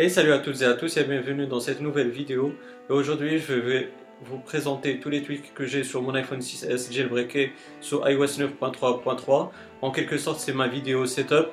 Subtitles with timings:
[0.00, 2.52] Et salut à toutes et à tous et bienvenue dans cette nouvelle vidéo.
[2.88, 3.90] Aujourd'hui, je vais
[4.22, 9.50] vous présenter tous les tweaks que j'ai sur mon iPhone 6s jailbreaké sur iOS 9.3.3.
[9.82, 11.48] En quelque sorte, c'est ma vidéo setup.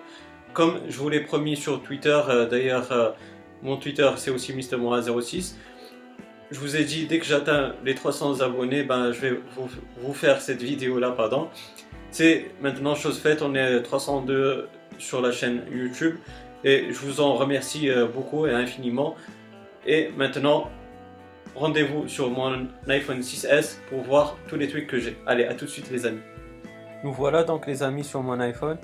[0.54, 3.10] Comme je vous l'ai promis sur Twitter, euh, d'ailleurs, euh,
[3.64, 5.56] mon Twitter c'est aussi MrMoa06.
[6.52, 9.68] Je vous ai dit, dès que j'atteins les 300 abonnés, ben, je vais vous,
[9.98, 11.48] vous faire cette vidéo là, pardon.
[12.12, 14.68] C'est maintenant chose faite, on est 302
[15.00, 16.18] sur la chaîne YouTube.
[16.66, 19.16] Et je vous en remercie euh, beaucoup et infiniment.
[19.86, 20.72] Et maintenant,
[21.54, 25.16] rendez-vous sur mon iPhone 6S pour voir tous les trucs que j'ai.
[25.28, 26.24] Allez, à tout de suite les amis.
[27.04, 28.80] Nous voilà donc les amis sur mon iPhone.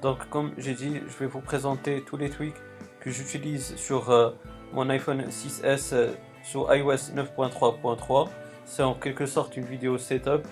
[0.00, 2.56] Donc comme j'ai dit, je vais vous présenter tous les tweaks
[3.00, 4.30] que j'utilise sur euh,
[4.72, 6.12] mon iPhone 6S euh,
[6.42, 8.30] sur iOS 9.3.3.
[8.64, 10.46] C'est en quelque sorte une vidéo setup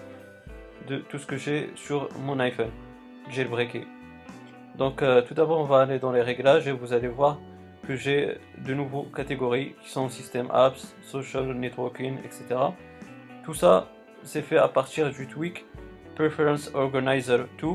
[0.86, 2.70] de tout ce que j'ai sur mon iPhone
[3.30, 3.86] jailbreaké.
[4.77, 7.38] Donc euh, tout d'abord on va aller dans les réglages et vous allez voir
[7.87, 12.56] que j'ai de nouveaux catégories qui sont système apps, social networking, etc.
[13.44, 13.89] Tout ça
[14.22, 15.64] c'est fait à partir du tweak
[16.16, 17.69] Preference Organizer 2.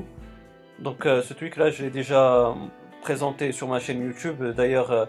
[0.80, 2.54] Donc euh, ce tweak là je l'ai déjà
[3.02, 4.44] présenté sur ma chaîne YouTube.
[4.44, 5.06] D'ailleurs euh,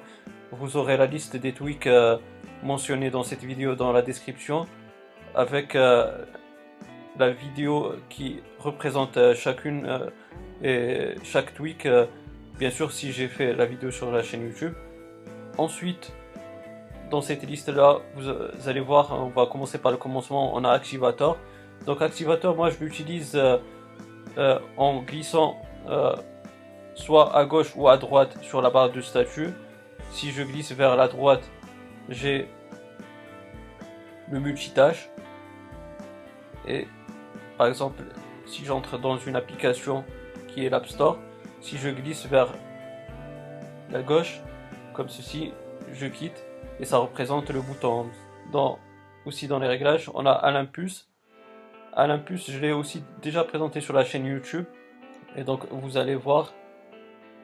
[0.52, 1.88] vous aurez la liste des tweaks
[2.62, 4.66] mentionnés dans cette vidéo dans la description
[5.34, 10.10] avec la vidéo qui représente chacune
[10.62, 12.06] et chaque tweak, euh,
[12.58, 14.75] bien sûr, si j'ai fait la vidéo sur la chaîne YouTube.
[15.56, 16.12] Ensuite,
[17.11, 21.38] dans cette liste-là, vous, allez voir, on va commencer par le commencement, on a Activator.
[21.86, 23.56] Donc Activator, moi je l'utilise euh,
[24.38, 25.61] euh, en glissant
[26.94, 29.48] soit à gauche ou à droite sur la barre de statut.
[30.12, 31.42] Si je glisse vers la droite,
[32.08, 32.47] j'ai
[34.31, 35.08] le multitâche.
[36.69, 36.86] Et
[37.56, 38.03] par exemple,
[38.47, 40.05] si j'entre dans une application
[40.52, 41.18] qui est l'App Store.
[41.60, 42.48] Si je glisse vers
[43.90, 44.40] la gauche,
[44.94, 45.52] comme ceci,
[45.92, 46.44] je quitte
[46.78, 48.06] et ça représente le bouton.
[48.52, 48.78] Dans,
[49.26, 51.08] aussi dans les réglages, on a Olympus.
[51.96, 54.64] Olympus, je l'ai aussi déjà présenté sur la chaîne YouTube.
[55.36, 56.52] Et donc vous allez voir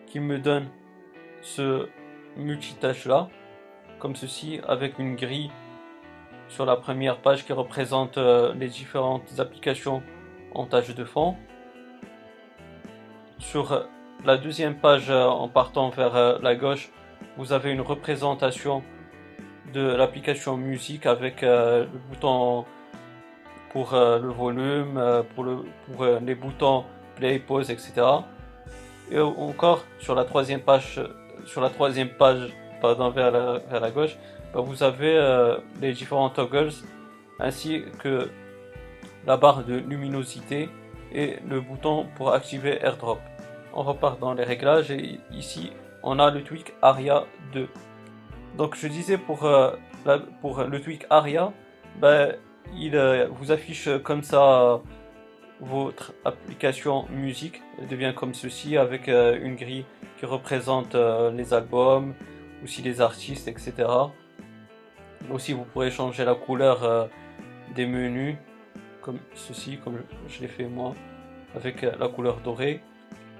[0.06, 0.68] qu'il me donne
[1.42, 1.88] ce
[2.36, 3.28] multitâche là,
[3.98, 5.50] comme ceci, avec une grille
[6.48, 10.02] sur la première page qui représente euh, les différentes applications
[10.54, 11.36] en tâche de fond
[13.50, 13.86] sur
[14.24, 16.90] la deuxième page euh, en partant vers euh, la gauche,
[17.36, 18.82] vous avez une représentation
[19.72, 22.64] de l'application musique avec euh, le bouton
[23.70, 24.98] pour le volume,
[25.34, 26.84] pour, le, pour les boutons
[27.14, 27.92] play, pause, etc.
[29.10, 30.98] Et encore sur la troisième page,
[31.44, 34.16] sur la troisième page, pardon, vers la, vers la gauche,
[34.54, 35.12] bah, vous avez
[35.82, 36.72] les différents toggles
[37.38, 38.30] ainsi que
[39.26, 40.70] la barre de luminosité
[41.12, 43.20] et le bouton pour activer AirDrop.
[43.78, 45.70] On repart dans les réglages et ici
[46.02, 47.68] on a le tweak ARIA 2.
[48.56, 49.72] Donc je disais pour, euh,
[50.06, 51.52] le tweak ARIA,
[52.00, 52.34] ben,
[52.74, 54.80] il euh, vous affiche comme ça
[55.60, 57.60] votre application musique.
[57.78, 59.84] Elle devient comme ceci avec euh, une grille
[60.16, 60.94] qui représente
[61.34, 62.14] les albums,
[62.64, 63.74] aussi les artistes, etc.
[65.30, 67.10] Aussi vous pourrez changer la couleur
[67.74, 68.36] des menus
[69.02, 69.98] comme ceci, comme
[70.28, 70.94] je l'ai fait moi
[71.54, 72.80] avec la couleur dorée.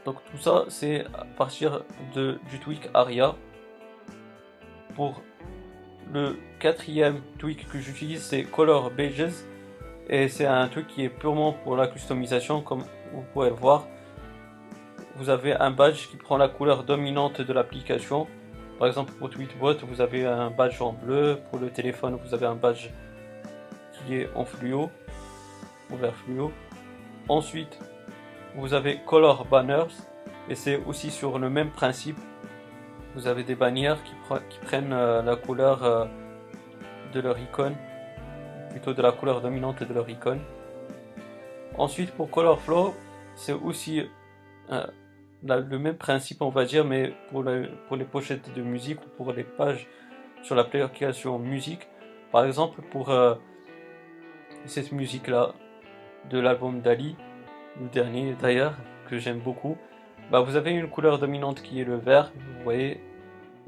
[0.07, 1.83] Donc tout ça c'est à partir
[2.15, 3.35] de, du tweak ARIA.
[4.95, 5.21] Pour
[6.15, 9.35] le quatrième tweak que j'utilise c'est Color Badges
[10.09, 13.89] et c'est un truc qui est purement pour la customisation comme vous pouvez voir.
[15.17, 18.29] Vous avez un badge qui prend la couleur dominante de l'application.
[18.79, 22.47] Par exemple pour Tweetbot vous avez un badge en bleu, pour le téléphone vous avez
[22.47, 22.91] un badge
[23.93, 24.89] qui est en fluo,
[25.93, 26.53] en vert fluo.
[27.29, 27.77] Ensuite
[28.57, 29.93] vous avez Color Banners
[30.49, 32.19] et c'est aussi sur le même principe.
[33.15, 34.15] Vous avez des bannières qui,
[34.63, 36.07] prennent euh, la couleur euh,
[37.13, 37.75] de leur icône,
[38.71, 40.41] plutôt de la couleur dominante de leur icône.
[41.77, 42.95] Ensuite pour Color Flow,
[43.35, 44.03] c'est aussi
[44.71, 44.87] euh,
[45.43, 47.45] le même principe on va dire, mais pour,
[47.89, 49.87] pour les pochettes de musique ou pour les pages
[50.43, 51.89] sur l'application musique.
[52.33, 53.15] Par exemple pour
[54.65, 55.53] cette musique là
[56.31, 57.17] de l'album Dali,
[57.81, 58.75] le dernier d'ailleurs,
[59.09, 59.77] que j'aime beaucoup,
[60.31, 63.01] bah, vous avez une couleur dominante qui est le vert, vous voyez,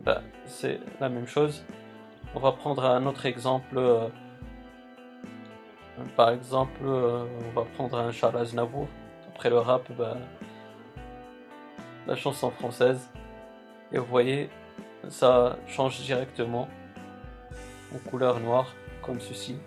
[0.00, 1.64] bah, c'est la même chose.
[2.34, 3.76] On va prendre un autre exemple.
[3.76, 4.08] Euh,
[6.16, 8.88] par exemple, euh, on va prendre un Charles Aznavour.
[9.28, 10.16] Après le rap, bah,
[12.06, 13.10] la chanson française.
[13.92, 14.50] Et vous voyez,
[15.08, 16.68] ça change directement
[17.94, 19.58] en couleur noire, comme ceci.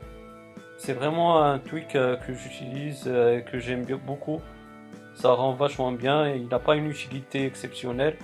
[0.84, 4.42] C'est vraiment un tweak euh, que j'utilise euh, et que j'aime beaucoup.
[5.14, 8.18] Ça rend vachement bien et il n'a pas une utilité exceptionnelle.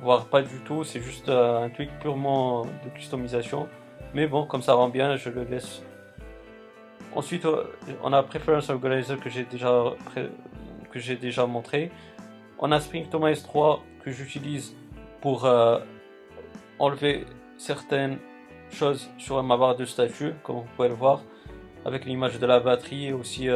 [0.00, 3.68] voire pas du tout, c'est juste un tweak purement de customisation.
[4.14, 5.84] Mais bon, comme ça rend bien, je le laisse.
[7.14, 7.46] Ensuite,
[8.02, 9.94] on a Preference Organizer que j'ai déjà,
[10.90, 11.92] que j'ai déjà montré.
[12.58, 14.74] On a Springtomize 3 que j'utilise
[15.20, 15.48] pour
[16.80, 17.26] enlever
[17.56, 18.18] certaines
[18.72, 21.22] choses sur ma barre de statut, comme vous pouvez le voir,
[21.84, 23.48] avec l'image de la batterie et aussi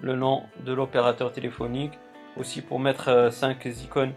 [0.00, 1.98] le nom de l'opérateur téléphonique,
[2.36, 4.12] aussi pour mettre 5 icônes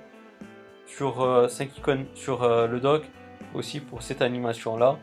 [0.85, 3.03] sur 5 icônes sur le dock,
[3.53, 4.97] aussi pour cette animation là.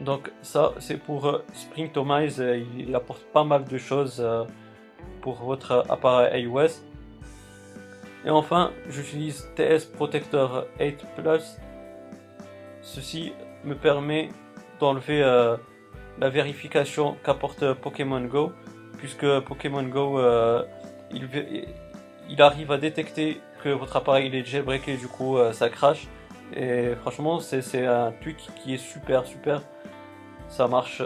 [0.00, 2.42] Donc ça c'est pour Springtomize,
[2.78, 4.26] il apporte pas mal de choses
[5.20, 6.82] pour votre appareil iOS.
[8.24, 11.58] Et enfin, j'utilise TS Protector 8 Plus.
[12.80, 13.32] Ceci
[13.64, 14.28] me permet
[14.78, 15.56] d'enlever
[16.18, 18.52] la vérification qu'apporte Pokémon Go
[18.98, 20.62] puisque Pokémon Go euh,
[21.12, 26.06] il, arrive à détecter que votre appareil est jailbreaké du coup euh, ça crache.
[26.54, 29.62] Et franchement c'est un tweak qui est super super.
[30.48, 31.02] Ça marche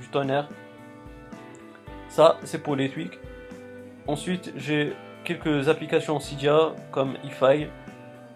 [0.00, 0.48] du tonnerre.
[2.08, 3.18] Ça c'est pour les tweaks.
[4.06, 4.92] Ensuite j'ai
[5.24, 7.68] quelques applications Cydia comme eFile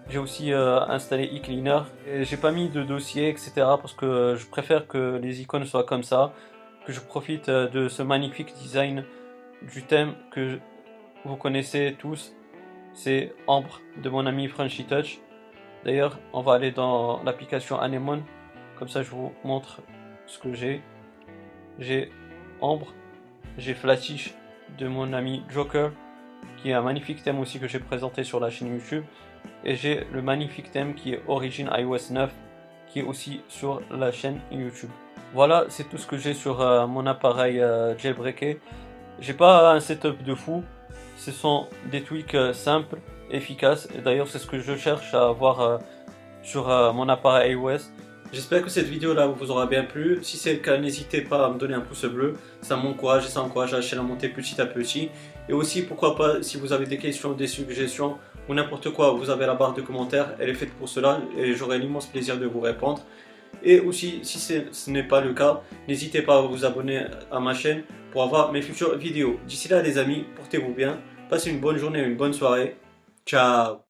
[0.08, 1.80] j'ai aussi euh, installé eCleaner
[2.22, 6.02] j'ai pas mis de dossier etc parce que je préfère que les icônes soient comme
[6.02, 6.32] ça
[6.84, 9.04] que je profite euh, de ce magnifique design
[9.62, 10.58] du thème que
[11.24, 12.34] vous connaissez tous.
[12.92, 15.18] C'est Ambre de mon ami Frenchy Touch.
[15.84, 18.22] D'ailleurs, on va aller dans l'application Anemone.
[18.78, 19.80] Comme ça, je vous montre
[20.26, 20.82] ce que j'ai.
[21.78, 22.12] J'ai
[22.60, 22.94] Ambre,
[23.58, 24.34] j'ai Flatish
[24.78, 25.92] de mon ami Joker,
[26.58, 29.04] qui est un magnifique thème aussi que j'ai présenté sur la chaîne YouTube.
[29.64, 32.30] Et j'ai le magnifique thème qui est Origin iOS 9,
[32.86, 34.90] qui est aussi sur la chaîne YouTube.
[35.32, 38.60] Voilà, c'est tout ce que j'ai sur euh, mon appareil euh, jailbreaké.
[39.18, 40.62] J'ai pas un setup de fou.
[41.16, 42.98] Ce sont des tweaks euh, simples,
[43.30, 43.88] efficaces.
[43.98, 45.80] Et d'ailleurs, c'est ce que je cherche à avoir
[46.42, 47.78] sur mon appareil iOS.
[48.32, 50.18] J'espère que cette vidéo là vous aura bien plu.
[50.22, 52.34] Si c'est le cas, n'hésitez pas à me donner un pouce bleu.
[52.62, 55.10] Ça m'encourage et ça encourage la chaîne à monter petit à petit.
[55.48, 58.18] Et aussi, pourquoi pas, si vous avez des questions, des suggestions
[58.48, 60.34] ou n'importe quoi, vous avez la barre de commentaires.
[60.38, 63.02] Elle est faite pour cela et j'aurai l'immense plaisir de vous répondre.
[63.62, 67.54] Et aussi, si ce n'est pas le cas, n'hésitez pas à vous abonner à ma
[67.54, 67.82] chaîne
[68.12, 69.38] pour avoir mes futures vidéos.
[69.46, 70.98] D'ici là, les amis, portez-vous bien.
[71.30, 72.76] Passez une bonne journée, une bonne soirée.
[73.26, 73.78] Ciao